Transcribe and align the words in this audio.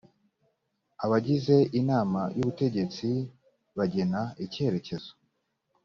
abagize 1.03 1.55
inama 1.79 2.21
y 2.35 2.39
ubutegetsi 2.43 3.09
bagena 3.77 4.21
icyerekezo 4.45 5.11